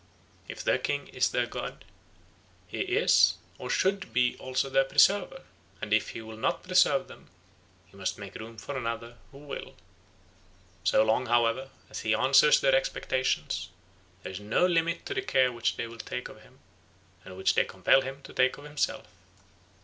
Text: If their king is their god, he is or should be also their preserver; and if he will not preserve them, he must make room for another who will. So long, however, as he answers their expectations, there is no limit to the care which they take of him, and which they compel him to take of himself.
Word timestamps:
If 0.47 0.63
their 0.63 0.79
king 0.79 1.09
is 1.09 1.29
their 1.29 1.45
god, 1.45 1.85
he 2.67 2.79
is 2.79 3.35
or 3.59 3.69
should 3.69 4.11
be 4.11 4.35
also 4.39 4.67
their 4.67 4.83
preserver; 4.83 5.43
and 5.79 5.93
if 5.93 6.09
he 6.09 6.23
will 6.23 6.37
not 6.37 6.63
preserve 6.63 7.07
them, 7.07 7.29
he 7.85 7.95
must 7.95 8.17
make 8.17 8.33
room 8.33 8.57
for 8.57 8.75
another 8.75 9.17
who 9.31 9.37
will. 9.37 9.75
So 10.83 11.03
long, 11.05 11.27
however, 11.27 11.69
as 11.87 11.99
he 11.99 12.15
answers 12.15 12.59
their 12.59 12.73
expectations, 12.73 13.69
there 14.23 14.31
is 14.31 14.39
no 14.39 14.65
limit 14.65 15.05
to 15.05 15.13
the 15.13 15.21
care 15.21 15.51
which 15.51 15.75
they 15.77 15.87
take 15.99 16.29
of 16.29 16.41
him, 16.41 16.61
and 17.23 17.37
which 17.37 17.53
they 17.53 17.63
compel 17.63 18.01
him 18.01 18.23
to 18.23 18.33
take 18.33 18.57
of 18.57 18.63
himself. 18.63 19.05